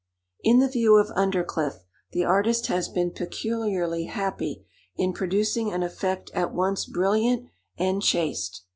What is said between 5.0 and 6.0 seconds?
producing an